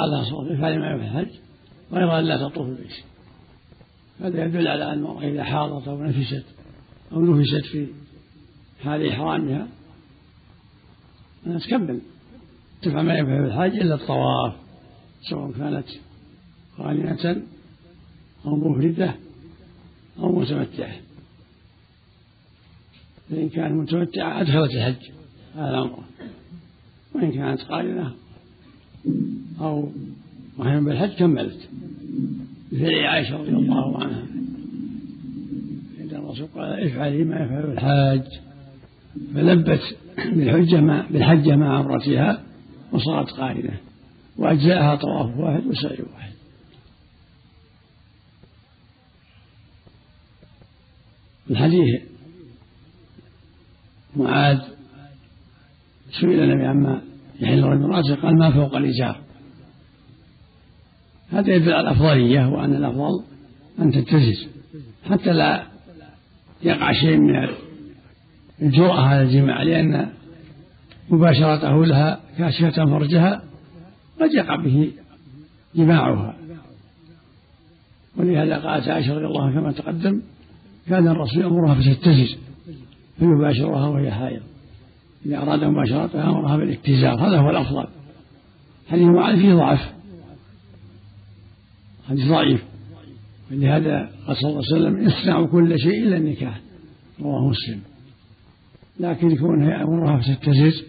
[0.00, 1.30] عليه وسلم افعلي ما الحج
[1.92, 2.92] غير أن لا تطوف البيت
[4.20, 6.44] هذا يدل على أن المرأة إذا حاضت أو نفست
[7.12, 7.86] أو نفست في
[8.84, 9.68] حال إحرامها
[11.46, 12.00] أنها تكمل
[12.82, 14.54] تفعل ما يفعل في الحج إلا الطواف
[15.30, 15.86] سواء كانت
[16.78, 17.42] قارنة
[18.46, 19.14] أو مفردة
[20.18, 20.96] أو متمتعة.
[23.30, 25.10] فإن كانت متمتعة أدخلت الحج
[25.56, 26.04] على الأمر
[27.14, 28.14] وإن كانت قارنة
[29.60, 29.92] أو
[30.58, 31.68] محرم بالحج كملت.
[32.72, 34.26] بفعل عائشة رضي الله عنها.
[36.00, 38.22] عند الرسول قال افعلي ما يفعل الحاج.
[39.34, 42.42] فلبت بالحجة مع بالحجة مع عمرتها
[42.92, 43.80] وصارت قارنة
[44.36, 46.32] وأجزاءها طواف واحد وسعي واحد.
[51.50, 52.02] الحديث
[54.16, 54.58] معاذ
[56.20, 57.02] سئل النبي عما
[57.40, 59.20] يحل رجل راسه قال ما فوق الإزار
[61.30, 63.24] هذا يدل على الأفضلية وأن الأفضل
[63.78, 64.48] أن تتزز
[65.10, 65.62] حتى لا
[66.62, 67.48] يقع شيء من
[68.62, 70.08] الجرأة على الجماع لأن
[71.10, 73.42] مباشرته لها كاشفة فرجها
[74.20, 74.92] قد يقع به
[75.74, 76.36] جماعها.
[78.16, 80.22] ولهذا قالت عائشة رضي الله عنها كما تقدم
[80.88, 82.36] كان الرسول يأمرها فتتزز
[83.18, 84.42] فيباشرها وهي حائض
[85.26, 87.86] إذا أراد مباشرتها أمرها بالاتزار هذا هو الأفضل.
[88.88, 89.92] حديث معاذ فيه ضعف.
[92.08, 92.64] حديث ضعيف.
[93.50, 96.60] ولهذا قال صلى الله عليه وسلم اصنعوا كل شيء إلا النكاح.
[97.20, 97.80] رواه مسلم.
[99.00, 100.84] لكن كونه يأمرها فتتزز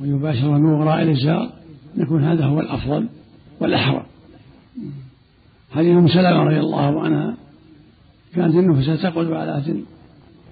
[0.00, 1.52] ويباشر من وراء الإزار
[1.96, 3.08] يكون هذا هو الأفضل
[3.60, 4.06] والأحرى.
[5.70, 7.36] حديث أم سلمة رضي الله عنها
[8.34, 9.62] كانت النفس تقعد على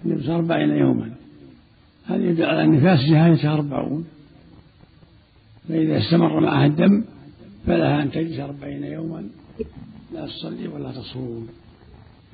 [0.05, 1.20] النبي أربعين يوما.
[2.11, 4.05] هذا يدل على النفاس نهايتها أربعون
[5.69, 7.05] فإذا استمر معها الدم
[7.67, 9.29] فلها أن تجلس أربعين يوما
[10.15, 11.49] لا تصلي ولا تصوم.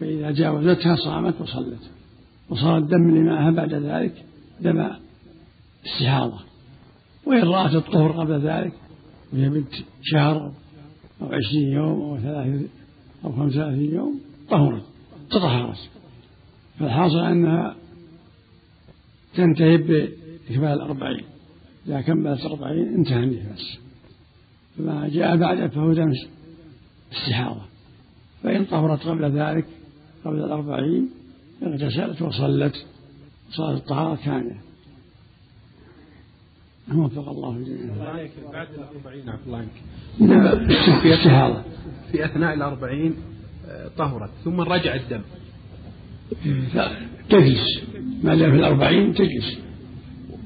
[0.01, 1.91] فإذا جاوزتها صامت وصلت
[2.51, 4.25] وصار الدم اللي معها بعد ذلك
[4.61, 4.91] دم
[5.87, 6.39] استحاضة.
[7.27, 8.73] وإن رأت الطهر قبل ذلك
[9.33, 10.53] وهي بنت شهر
[11.23, 12.63] أو عشرين يوم أو ثلاث
[13.25, 14.83] أو خمسة وثلاثين يوم طهرت
[15.31, 15.89] تطهرت.
[16.79, 17.77] فالحاصل أنها
[19.37, 21.25] تنتهي بإكمال الأربعين
[21.87, 23.79] إذا كملت الأربعين انتهى النفاس.
[24.79, 26.13] فما جاء بعد فهو دم
[27.13, 27.63] استحاضة.
[28.43, 29.65] فإن طهرت قبل ذلك
[30.25, 31.11] قبل الأربعين
[31.63, 32.87] اغتسلت وصلت.
[33.51, 34.57] وصارت الطهارة كاملة.
[36.95, 37.95] وفق الله الجميع
[38.53, 39.69] بعد الأربعين الله عنك.
[41.03, 41.63] في استحاضة.
[42.13, 43.15] في أثناء الأربعين
[43.69, 45.23] آه، طهرت ثم رجع الدم.
[47.31, 47.83] تجلس.
[48.27, 49.59] ما دام في الأربعين تجلس.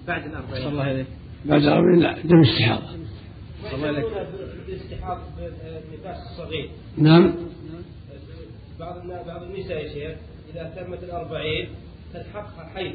[0.07, 0.69] بعد الأربعين.
[0.69, 1.07] الله عليك.
[1.45, 2.87] بعد الأربعين لا دم استحاضة.
[3.75, 4.05] الله عليك.
[4.69, 6.71] الاستحاض بالنفاس الصغير.
[6.99, 7.35] نعم.
[8.81, 8.95] بعض
[9.27, 10.19] بعض النساء يا شيخ
[10.55, 11.69] إذا تمت الأربعين
[12.15, 12.95] تلحقها حيض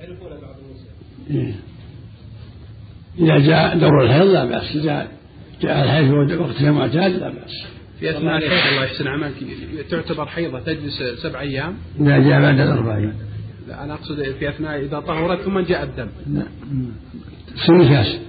[0.00, 0.94] يعرفون بعض النساء.
[1.30, 1.54] إيه.
[3.18, 5.08] إذا جاء دور الحيض لا بأس إذا
[5.62, 7.66] جاء الحيض وقتها معتاد لا بأس.
[8.00, 9.34] في أثناء الحيض الله يحسن عملك
[9.90, 11.76] تعتبر حيضة تجلس سبع أيام.
[12.00, 13.14] إذا جاء بعد الأربعين.
[13.68, 16.08] لا أنا أقصد في أثناء إذا طهرت ثم جاء الدم.
[16.26, 16.42] لا.
[17.66, 18.20] سنكاس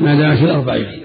[0.00, 1.04] ما دامت الأربعين.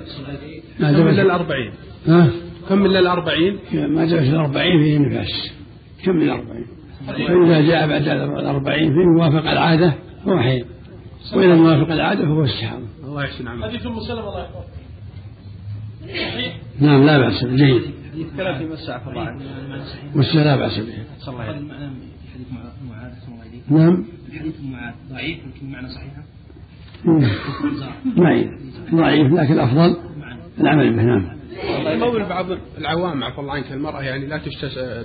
[0.79, 1.71] ما دامت الأربعين؟
[2.07, 2.29] ها؟
[2.69, 5.51] كمل الأربعين؟ ما دامت الأربعين فيه نفاس
[6.05, 6.65] كمل الأربعين؟
[7.07, 9.93] فإذا جاء بعد الأربعين في موافق العادة
[10.27, 10.65] هو حيض
[11.35, 14.63] وإذا موافق العادة فهو استحاضة الله يحسن عملك حديث أم سلمة الله يحفظه
[16.79, 17.81] نعم لا بأس جيد.
[18.37, 19.37] كلام في مساء الله
[20.15, 21.59] مساء لا بأس به صلى الله عليه
[22.33, 22.71] حديث معاذ
[23.69, 24.05] نعم.
[24.39, 26.23] حديث معاذ ضعيف لكن معنى صحيحة
[28.17, 28.49] ضعيف.
[28.93, 29.33] ضعيف.
[29.33, 29.97] لكن الأفضل
[30.59, 31.37] العمل به نعم.
[31.99, 32.45] يقول بعض
[32.77, 34.41] العوام عفى الله عنك المرأة يعني لا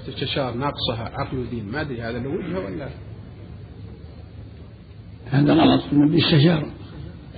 [0.06, 1.68] تستشار ناقصها عقل ودين.
[1.72, 2.88] ما أدري هذا له وجهه ولا؟
[5.30, 5.82] هذا غلط.
[5.92, 6.70] النبي استشار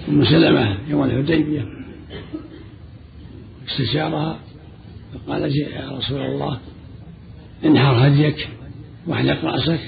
[0.09, 1.65] ام سلمه يوم الحديبية.
[3.69, 4.39] استشارها
[5.15, 6.59] فقال يا رسول الله
[7.65, 8.49] انحر هديك.
[9.07, 9.81] واحلق رأسك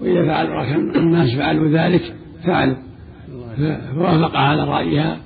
[0.00, 2.14] وإذا فعل الناس فعلوا ذلك
[2.46, 2.76] فعلوا.
[3.94, 5.20] فوافق على رأيها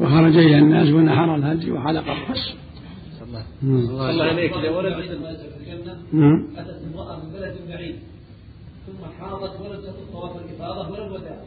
[0.00, 2.54] وخرج إلى الناس ونحر الهدي وحلق الرأس.
[3.22, 5.18] الله الله عليك اذا وردت
[6.12, 6.46] نعم.
[6.56, 7.96] أتت امرأة من بلد بعيد
[8.86, 11.40] ثم حاضت ولم تطف طواف الإفاضة ولا الوداع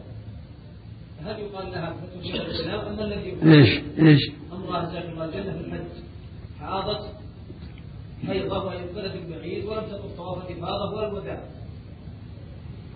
[1.26, 5.82] هل يقال لها فتوى الإسلام أم الذي إيش؟ إيش؟ أمرأة جاءت الجنة في الحج
[6.60, 7.10] حاضت
[8.28, 11.40] حيضه وهي في بلد بعيد ولم تطف طواف الافاضه ولا الوداع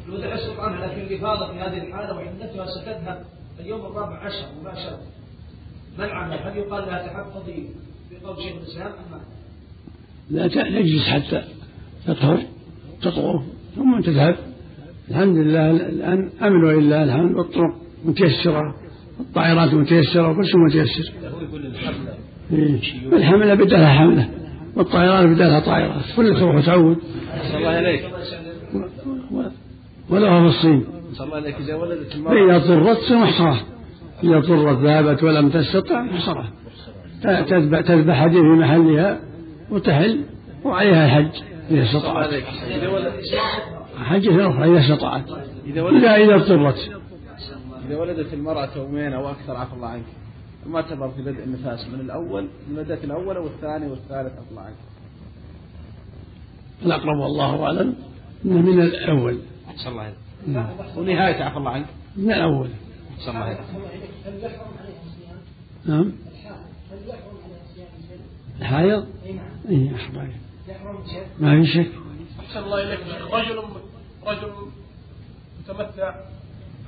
[0.07, 3.25] الوداع يسقط عنها لكن الإفاضة في هذه الحالة وعدتها ستذهب
[3.59, 4.99] اليوم الرابع عشر مباشرة
[5.97, 7.69] ما العمل؟ هل يقال لها تحفظي
[8.11, 9.21] بقول شيخ الإسلام أم
[10.29, 11.43] لا لا؟ تجلس حتى
[12.07, 12.39] تطهر
[13.01, 13.43] تطهر
[13.75, 14.35] ثم تذهب
[15.09, 18.75] الحمد لله الآن أمن ولله الحمد والطرق متيسرة
[19.19, 22.13] الطائرات متيسرة وكل شيء متيسر هو يقول الحملة
[22.51, 22.79] إيه.
[23.13, 24.29] الحملة بدلها حملة
[24.79, 26.97] والطائرات بدلها طائرات كل تروح وتعود
[27.51, 28.01] صلى الله عليك.
[28.73, 29.51] و- و-
[30.09, 30.85] ولها في الصين.
[31.13, 31.55] صلى الله عليك.
[31.55, 33.61] إذا ولدت المرأة فإذا اضطرت تصير محصرة
[34.23, 36.49] إذا اضطرت ذهبت ولم تستطع محصرة.
[37.23, 39.19] ت- تذبح تذبح هديه في محلها
[39.71, 40.21] وتحل
[40.65, 41.41] وعليها الحج
[41.71, 43.13] إذا ولد
[44.03, 44.65] حجة أخرى
[45.67, 46.91] إذا ولدت إذا إذا اضطرت.
[47.89, 50.03] إذا ولدت المرأة يومين أو أكثر عفى الله عنك.
[50.65, 54.75] ما اعتبر في بدء النفاس من الأول من بدأت الأول والثاني والثالث عفى الله عنك
[56.85, 57.95] الأقرب والله أعلم
[58.45, 59.39] أنه من الأول.
[59.75, 60.15] صلى الله عليك
[60.47, 60.69] نعم.
[60.97, 61.85] ونهاية عفى الله عنك.
[62.17, 62.69] من الأول.
[63.19, 63.59] صلى الله عليك
[64.25, 65.37] هل يحرم عليها الصيام؟
[65.85, 66.11] نعم.
[66.91, 68.19] هل يحرم عليها الصيام شيء؟
[68.59, 69.45] الحائض اي نعم.
[69.69, 71.91] إيه شيء ما في شك.
[72.39, 72.99] أحسن الله إليك.
[73.33, 73.63] رجل
[74.27, 74.51] رجل
[75.59, 76.15] متمتع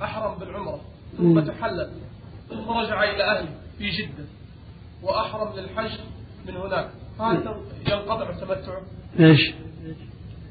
[0.02, 0.80] أحرم بالعمرة
[1.18, 1.40] ثم مم.
[1.40, 1.90] تحلل
[2.50, 3.61] ثم رجع إلى أهله.
[3.78, 4.24] في جدة
[5.02, 5.90] وأحرم للحج
[6.48, 6.88] من هناك.
[7.20, 7.56] هذا
[7.88, 8.82] ينقطع تمتعه
[9.20, 9.40] إيش؟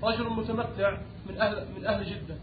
[0.03, 0.97] رجل متمتع
[1.29, 2.35] من أهل من أهل جدة.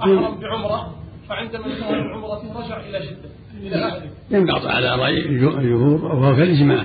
[0.00, 0.94] أحرم بعمرة
[1.28, 3.30] فعندما انتهى من عمرته رجع إلى جدة
[3.60, 4.10] إلى أهله.
[4.30, 6.84] ينقطع على رأي الجمهور وهو كالإجماع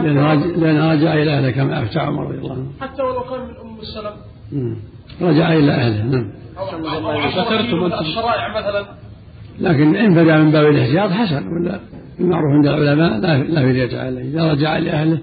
[0.00, 2.72] لأن رجع إلى أهله كما أفتى عمر رضي الله عنه.
[2.80, 4.16] حتى ولو كان من أم السلم
[4.52, 4.76] مم.
[5.20, 6.32] رجع إلى أهله نعم.
[6.58, 8.86] أو أو عشرة الشرائع مثلا.
[9.60, 11.80] لكن إن فدى من باب الاحتياط حسن ولا
[12.20, 15.18] المعروف عند العلماء لا لا فدية عليه إذا رجع لأهله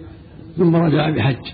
[0.57, 1.45] ثم رجع بحج.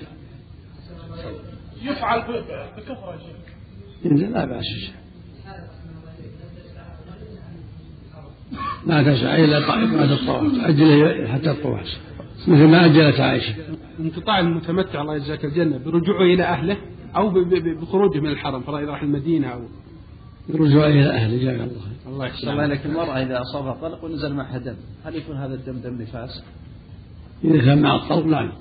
[1.84, 4.06] يفعل ب- ب- بكثرة يا شيخ.
[4.06, 4.66] ينزل لا بأس
[8.88, 11.88] ما تسعى إلا بعد الطواف تأجله حتى الطواف
[12.48, 13.54] مثل ما أجلت عائشة.
[14.00, 16.78] انقطاع المتمتع الله يجزاك الجنة برجوعه إلى أهله
[17.16, 17.30] أو
[17.82, 19.60] بخروجه من الحرم فرأي راح المدينة أو
[20.50, 22.82] الرجوع إلى أهله جزاك الله خير الله يحسن صلى الله عليك.
[22.82, 26.44] عليك المرأة إذا أصابها طلق ونزل معها دم هل يكون هذا الدم دم نفاس؟
[27.44, 28.52] إذا كان مع الطلق نعم